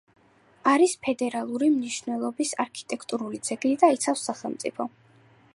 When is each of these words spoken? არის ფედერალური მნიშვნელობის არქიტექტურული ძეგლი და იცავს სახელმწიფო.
არის 0.71 0.95
ფედერალური 1.07 1.69
მნიშვნელობის 1.75 2.55
არქიტექტურული 2.65 3.45
ძეგლი 3.51 3.77
და 3.85 3.95
იცავს 4.01 4.29
სახელმწიფო. 4.31 4.93